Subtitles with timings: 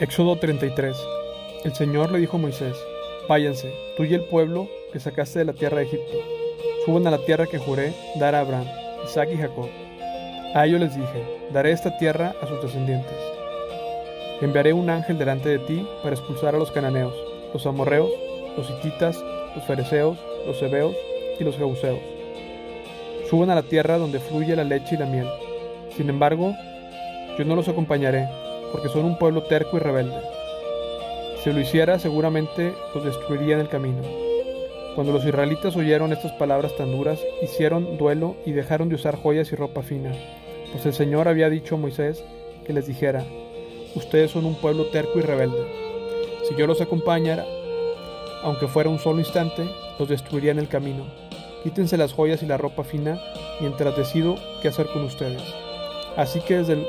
[0.00, 0.96] Éxodo 33
[1.62, 2.74] El Señor le dijo a Moisés,
[3.28, 6.16] Váyanse, tú y el pueblo que sacaste de la tierra de Egipto,
[6.86, 8.64] suban a la tierra que juré dar a Abraham,
[9.04, 9.68] Isaac y Jacob.
[10.54, 11.22] A ellos les dije,
[11.52, 13.12] daré esta tierra a sus descendientes.
[14.40, 17.14] Enviaré un ángel delante de ti para expulsar a los cananeos,
[17.52, 18.10] los amorreos,
[18.56, 19.22] los hititas,
[19.54, 20.96] los fereceos, los hebeos
[21.38, 22.00] y los jebuseos.
[23.28, 25.28] Suban a la tierra donde fluye la leche y la miel.
[25.94, 26.54] Sin embargo,
[27.38, 28.26] yo no los acompañaré,
[28.72, 30.16] porque son un pueblo terco y rebelde.
[31.42, 34.02] Si lo hiciera, seguramente los destruiría en el camino.
[34.94, 39.50] Cuando los israelitas oyeron estas palabras tan duras, hicieron duelo y dejaron de usar joyas
[39.52, 40.12] y ropa fina,
[40.72, 42.22] pues el Señor había dicho a Moisés
[42.66, 43.24] que les dijera,
[43.94, 45.64] ustedes son un pueblo terco y rebelde.
[46.48, 47.46] Si yo los acompañara,
[48.42, 49.68] aunque fuera un solo instante,
[49.98, 51.04] los destruiría en el camino.
[51.62, 53.20] Quítense las joyas y la ropa fina
[53.60, 55.42] mientras decido qué hacer con ustedes.
[56.16, 56.86] Así que desde el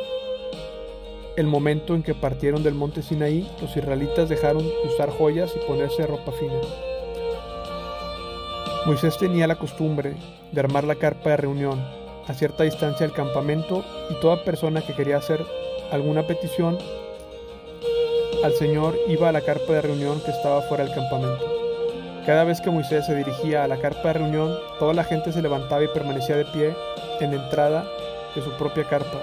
[1.37, 5.65] el momento en que partieron del monte Sinaí, los israelitas dejaron de usar joyas y
[5.65, 6.59] ponerse ropa fina.
[8.85, 10.15] Moisés tenía la costumbre
[10.51, 11.79] de armar la carpa de reunión
[12.27, 15.45] a cierta distancia del campamento y toda persona que quería hacer
[15.91, 16.77] alguna petición
[18.43, 21.45] al Señor iba a la carpa de reunión que estaba fuera del campamento.
[22.25, 25.41] Cada vez que Moisés se dirigía a la carpa de reunión, toda la gente se
[25.41, 26.75] levantaba y permanecía de pie
[27.19, 27.85] en la entrada
[28.35, 29.19] de su propia carpa.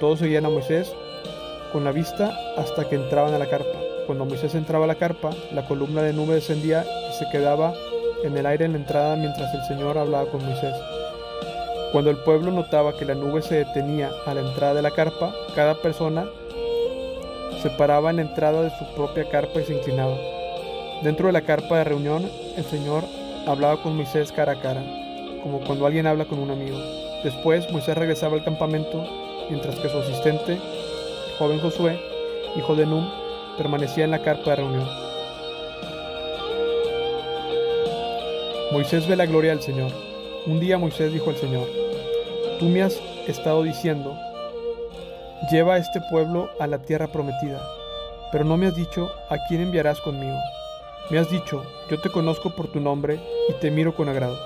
[0.00, 0.94] Todos seguían a Moisés
[1.72, 3.78] con la vista hasta que entraban a la carpa.
[4.06, 7.72] Cuando Moisés entraba a la carpa, la columna de nube descendía y se quedaba
[8.24, 10.74] en el aire en la entrada mientras el Señor hablaba con Moisés.
[11.92, 15.34] Cuando el pueblo notaba que la nube se detenía a la entrada de la carpa,
[15.54, 16.26] cada persona
[17.62, 20.16] se paraba en la entrada de su propia carpa y se inclinaba.
[21.02, 23.04] Dentro de la carpa de reunión, el Señor
[23.46, 24.82] hablaba con Moisés cara a cara,
[25.42, 26.78] como cuando alguien habla con un amigo.
[27.24, 29.04] Después Moisés regresaba al campamento,
[29.50, 30.58] mientras que su asistente
[31.42, 32.00] joven Josué,
[32.56, 33.04] hijo de Num,
[33.58, 34.88] permanecía en la carpa de reunión.
[38.70, 39.90] Moisés ve la gloria del Señor.
[40.46, 41.66] Un día Moisés dijo al Señor,
[42.60, 42.94] Tú me has
[43.26, 44.16] estado diciendo,
[45.50, 47.60] lleva a este pueblo a la tierra prometida,
[48.30, 50.38] pero no me has dicho a quién enviarás conmigo.
[51.10, 53.18] Me has dicho, yo te conozco por tu nombre
[53.48, 54.38] y te miro con agrado.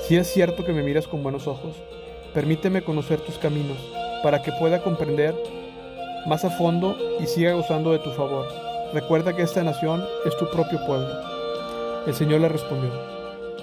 [0.00, 1.76] Si es cierto que me miras con buenos ojos,
[2.34, 3.78] permíteme conocer tus caminos
[4.24, 5.34] para que pueda comprender
[6.26, 8.46] más a fondo y siga gozando de tu favor.
[8.92, 11.08] Recuerda que esta nación es tu propio pueblo.
[12.06, 12.90] El Señor le respondió,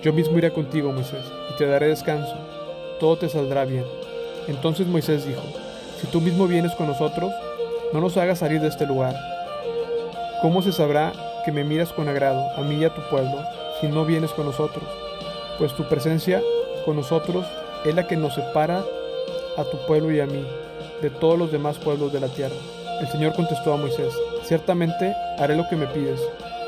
[0.02, 2.36] Yo mismo iré contigo, Moisés, y te daré descanso.
[3.00, 3.86] Todo te saldrá bien.
[4.48, 5.42] Entonces Moisés dijo,
[6.00, 7.32] Si tú mismo vienes con nosotros,
[7.94, 9.16] no nos hagas salir de este lugar.
[10.42, 11.14] ¿Cómo se sabrá
[11.46, 13.44] que me miras con agrado, a mí y a tu pueblo,
[13.80, 14.86] si no vienes con nosotros?
[15.58, 16.42] Pues tu presencia
[16.86, 17.46] con nosotros
[17.86, 18.84] es la que nos separa
[19.58, 20.46] a tu pueblo y a mí,
[21.02, 22.56] de todos los demás pueblos de la tierra.
[23.00, 26.20] El Señor contestó a Moisés, ciertamente haré lo que me pides,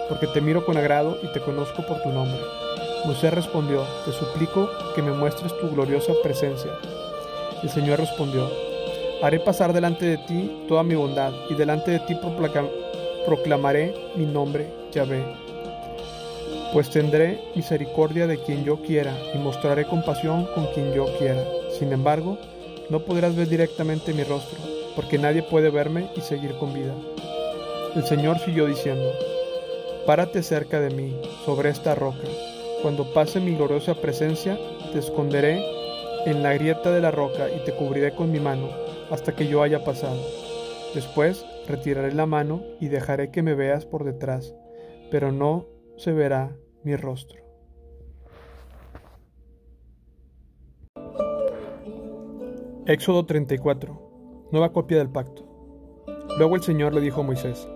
[0.08, 2.40] porque te miro con agrado y te conozco por tu nombre.
[3.06, 6.72] Moisés respondió, te suplico que me muestres tu gloriosa presencia.
[7.64, 8.50] El Señor respondió,
[9.22, 12.16] haré pasar delante de ti toda mi bondad, y delante de ti
[13.26, 15.24] proclamaré mi nombre, Yahvé.
[16.74, 21.44] Pues tendré misericordia de quien yo quiera, y mostraré compasión con quien yo quiera.
[21.78, 22.38] Sin embargo,
[22.92, 24.60] no podrás ver directamente mi rostro,
[24.98, 26.94] porque nadie puede verme y seguir con vida.
[27.96, 29.10] El Señor siguió diciendo,
[30.06, 31.16] Párate cerca de mí,
[31.46, 32.28] sobre esta roca.
[32.82, 34.60] Cuando pase mi gloriosa presencia,
[34.92, 35.64] te esconderé
[36.26, 38.70] en la grieta de la roca y te cubriré con mi mano
[39.10, 40.20] hasta que yo haya pasado.
[40.94, 44.54] Después retiraré la mano y dejaré que me veas por detrás,
[45.10, 45.66] pero no
[45.96, 47.41] se verá mi rostro.
[52.88, 54.50] Éxodo 34.
[54.52, 55.46] Nueva copia del pacto.
[56.40, 57.70] Luego el Señor le dijo a Moisés,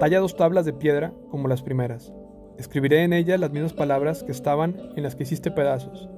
[0.00, 2.12] Talla dos tablas de piedra como las primeras.
[2.58, 6.08] Escribiré en ellas las mismas palabras que estaban en las que hiciste pedazos.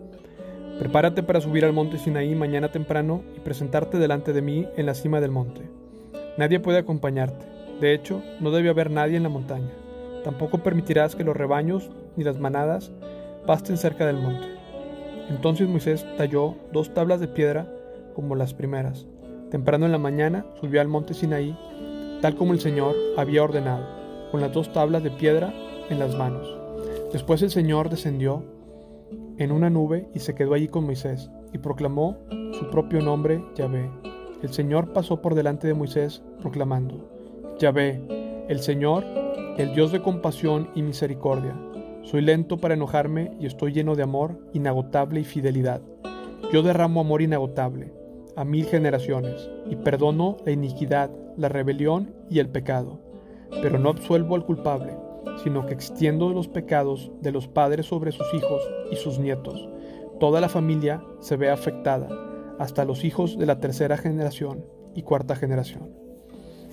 [0.78, 4.94] Prepárate para subir al monte Sinaí mañana temprano y presentarte delante de mí en la
[4.94, 5.68] cima del monte.
[6.38, 7.44] Nadie puede acompañarte.
[7.82, 9.72] De hecho, no debe haber nadie en la montaña.
[10.24, 12.92] Tampoco permitirás que los rebaños ni las manadas
[13.46, 14.46] pasten cerca del monte.
[15.28, 17.68] Entonces Moisés talló dos tablas de piedra
[18.12, 19.06] como las primeras.
[19.52, 21.54] Temprano en la mañana subió al monte Sinaí,
[22.22, 23.84] tal como el Señor había ordenado,
[24.30, 25.52] con las dos tablas de piedra
[25.90, 26.48] en las manos.
[27.12, 28.42] Después el Señor descendió
[29.36, 32.16] en una nube y se quedó allí con Moisés, y proclamó
[32.52, 33.90] su propio nombre, Yahvé.
[34.42, 37.10] El Señor pasó por delante de Moisés, proclamando,
[37.58, 39.04] Yahvé, el Señor,
[39.58, 41.54] el Dios de compasión y misericordia.
[42.04, 45.82] Soy lento para enojarme y estoy lleno de amor inagotable y fidelidad.
[46.50, 47.92] Yo derramo amor inagotable
[48.36, 53.00] a mil generaciones, y perdono la iniquidad, la rebelión y el pecado.
[53.62, 54.94] Pero no absuelvo al culpable,
[55.42, 59.68] sino que extiendo los pecados de los padres sobre sus hijos y sus nietos.
[60.20, 62.08] Toda la familia se ve afectada,
[62.58, 64.64] hasta los hijos de la tercera generación
[64.94, 65.90] y cuarta generación.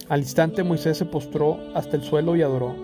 [0.07, 2.75] Al instante Moisés se postró hasta el suelo y adoró.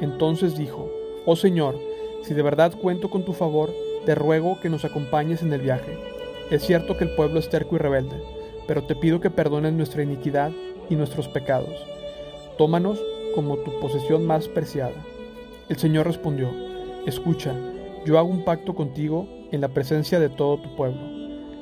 [0.00, 0.90] Entonces dijo,
[1.26, 1.76] Oh Señor,
[2.22, 3.70] si de verdad cuento con tu favor,
[4.04, 6.13] te ruego que nos acompañes en el viaje.
[6.50, 8.22] Es cierto que el pueblo es terco y rebelde,
[8.66, 10.52] pero te pido que perdones nuestra iniquidad
[10.90, 11.86] y nuestros pecados.
[12.58, 13.02] Tómanos
[13.34, 14.94] como tu posesión más preciada.
[15.68, 16.50] El Señor respondió,
[17.06, 17.54] Escucha,
[18.04, 21.00] yo hago un pacto contigo en la presencia de todo tu pueblo.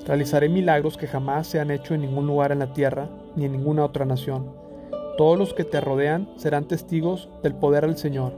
[0.05, 3.53] Realizaré milagros que jamás se han hecho en ningún lugar en la tierra ni en
[3.53, 4.51] ninguna otra nación.
[5.17, 8.33] Todos los que te rodean serán testigos del poder del Señor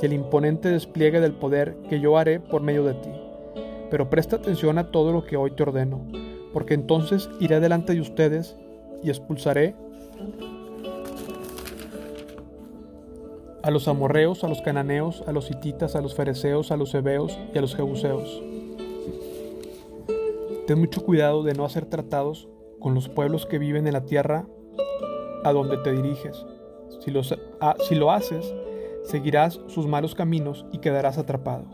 [0.00, 3.10] y el imponente despliegue del poder que yo haré por medio de ti.
[3.90, 6.06] Pero presta atención a todo lo que hoy te ordeno,
[6.52, 8.56] porque entonces iré delante de ustedes
[9.02, 9.74] y expulsaré
[13.62, 17.38] a los amorreos, a los cananeos, a los hititas, a los fereceos, a los hebeos
[17.54, 18.42] y a los jebuseos.
[20.66, 22.48] Ten mucho cuidado de no hacer tratados
[22.78, 24.46] con los pueblos que viven en la tierra
[25.44, 26.46] a donde te diriges.
[27.00, 27.12] Si,
[27.88, 28.54] si lo haces,
[29.04, 31.64] seguirás sus malos caminos y quedarás atrapado.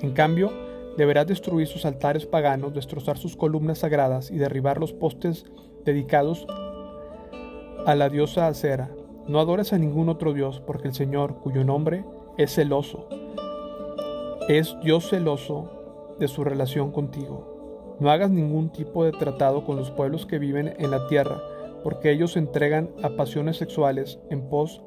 [0.00, 0.52] En cambio,
[0.96, 5.44] deberás destruir sus altares paganos, destrozar sus columnas sagradas y derribar los postes
[5.84, 6.46] dedicados
[7.86, 8.90] a la diosa Acera.
[9.26, 12.04] No adores a ningún otro dios, porque el Señor, cuyo nombre
[12.38, 13.08] es celoso,
[14.48, 17.96] es Dios celoso de su relación contigo.
[17.98, 21.40] No hagas ningún tipo de tratado con los pueblos que viven en la tierra,
[21.82, 24.82] porque ellos se entregan a pasiones sexuales en pos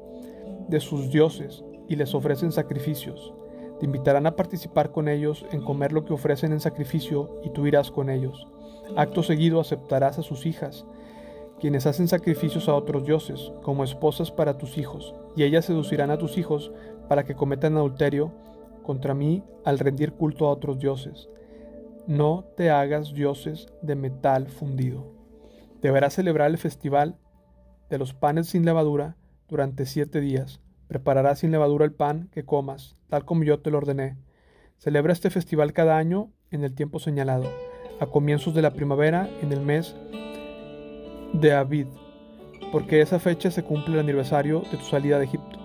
[0.68, 3.34] de sus dioses y les ofrecen sacrificios.
[3.80, 7.66] Te invitarán a participar con ellos en comer lo que ofrecen en sacrificio y tú
[7.66, 8.46] irás con ellos.
[8.96, 10.84] Acto seguido aceptarás a sus hijas
[11.60, 16.16] quienes hacen sacrificios a otros dioses, como esposas para tus hijos, y ellas seducirán a
[16.16, 16.72] tus hijos
[17.06, 18.32] para que cometan adulterio
[18.82, 21.28] contra mí al rendir culto a otros dioses.
[22.06, 25.04] No te hagas dioses de metal fundido.
[25.82, 27.18] Deberás celebrar el festival
[27.90, 29.16] de los panes sin levadura
[29.48, 30.60] durante siete días.
[30.90, 34.16] Prepararás sin levadura el pan que comas, tal como yo te lo ordené.
[34.76, 37.44] Celebra este festival cada año en el tiempo señalado,
[38.00, 39.94] a comienzos de la primavera, en el mes
[41.32, 41.86] de Abid,
[42.72, 45.60] porque esa fecha se cumple el aniversario de tu salida de Egipto.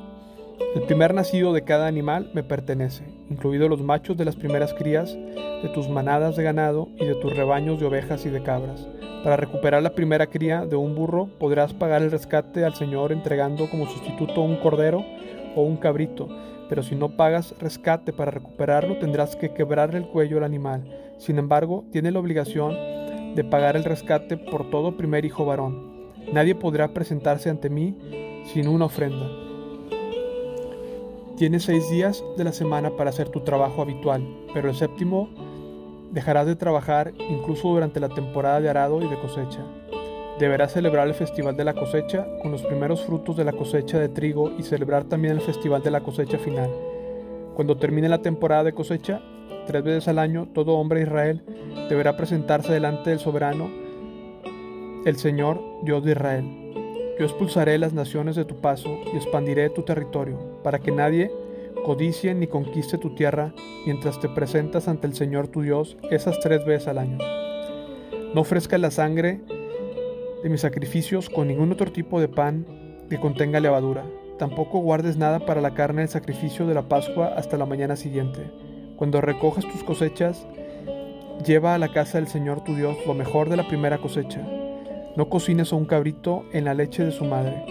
[0.76, 5.12] El primer nacido de cada animal me pertenece, incluidos los machos de las primeras crías
[5.16, 8.88] de tus manadas de ganado y de tus rebaños de ovejas y de cabras.
[9.26, 13.68] Para recuperar la primera cría de un burro podrás pagar el rescate al Señor entregando
[13.72, 15.04] como sustituto un cordero
[15.56, 16.30] o un cabrito,
[16.70, 20.84] pero si no pagas rescate para recuperarlo tendrás que quebrarle el cuello al animal.
[21.18, 22.76] Sin embargo, tiene la obligación
[23.34, 26.12] de pagar el rescate por todo primer hijo varón.
[26.32, 27.98] Nadie podrá presentarse ante mí
[28.54, 29.28] sin una ofrenda.
[31.36, 34.24] Tienes seis días de la semana para hacer tu trabajo habitual,
[34.54, 35.30] pero el séptimo
[36.16, 39.60] dejarás de trabajar incluso durante la temporada de arado y de cosecha.
[40.40, 44.10] Deberás celebrar el festival de la cosecha con los primeros frutos de la cosecha de
[44.10, 46.72] trigo y celebrar también el festival de la cosecha final.
[47.54, 49.22] Cuando termine la temporada de cosecha,
[49.66, 51.42] Tres veces al año todo hombre de Israel
[51.90, 53.70] deberá presentarse delante del soberano,
[55.06, 56.46] el Señor, Dios de Israel.
[57.18, 61.32] Yo expulsaré las naciones de tu paso y expandiré tu territorio, para que nadie
[61.86, 63.54] codicie ni conquiste tu tierra
[63.86, 67.20] mientras te presentas ante el Señor tu Dios esas tres veces al año.
[68.34, 69.42] No ofrezcas la sangre
[70.44, 72.66] de mis sacrificios con ningún otro tipo de pan
[73.10, 74.04] que contenga levadura.
[74.40, 78.42] Tampoco guardes nada para la carne del sacrificio de la Pascua hasta la mañana siguiente
[78.96, 80.46] cuando recojas tus cosechas,
[81.46, 84.42] lleva a la casa del Señor tu Dios lo mejor de la primera cosecha.
[85.16, 87.66] No cocines a un cabrito en la leche de su madre.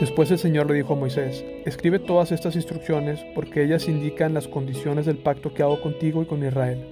[0.00, 4.48] Después el Señor le dijo a Moisés, escribe todas estas instrucciones porque ellas indican las
[4.48, 6.84] condiciones del pacto que hago contigo y con Israel.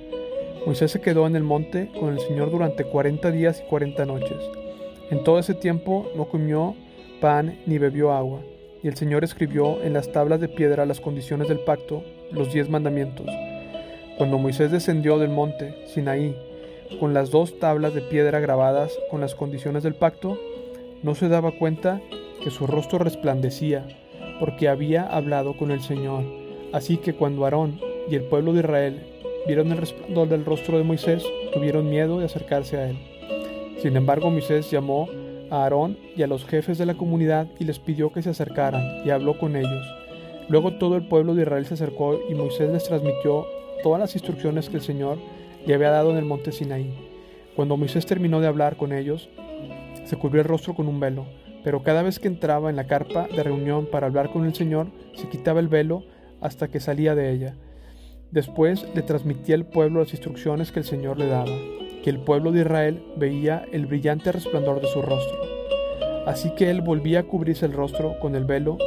[0.67, 4.39] Moisés se quedó en el monte con el Señor durante cuarenta días y cuarenta noches.
[5.11, 6.75] En todo ese tiempo no comió
[7.21, 8.41] pan ni bebió agua,
[8.83, 12.69] y el Señor escribió en las tablas de piedra las condiciones del pacto los diez
[12.69, 13.27] mandamientos.
[14.19, 16.37] Cuando Moisés descendió del monte Sinaí
[16.99, 20.39] con las dos tablas de piedra grabadas con las condiciones del pacto,
[21.03, 22.01] no se daba cuenta
[22.43, 23.87] que su rostro resplandecía,
[24.41, 26.25] porque había hablado con el Señor.
[26.73, 27.79] Así que cuando Aarón
[28.11, 29.01] y el pueblo de Israel
[29.47, 32.99] vieron el resplandor del rostro de Moisés, tuvieron miedo de acercarse a él.
[33.79, 35.09] Sin embargo, Moisés llamó
[35.51, 39.07] a Aarón y a los jefes de la comunidad y les pidió que se acercaran
[39.07, 39.87] y habló con ellos.
[40.49, 43.47] Luego todo el pueblo de Israel se acercó y Moisés les transmitió
[43.83, 45.19] todas las instrucciones que el Señor
[45.67, 46.93] le había dado en el monte Sinaí.
[47.55, 49.29] Cuando Moisés terminó de hablar con ellos,
[50.05, 51.27] se cubrió el rostro con un velo,
[51.65, 54.89] pero cada vez que entraba en la carpa de reunión para hablar con el Señor,
[55.15, 56.05] se quitaba el velo
[56.41, 57.55] hasta que salía de ella.
[58.31, 61.53] Después le transmitía al pueblo las instrucciones que el Señor le daba,
[62.03, 65.39] que el pueblo de Israel veía el brillante resplandor de su rostro.
[66.27, 68.79] Así que él volvía a cubrirse el rostro con el velo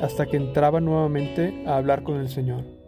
[0.00, 2.81] hasta que entraba nuevamente a hablar con el Señor.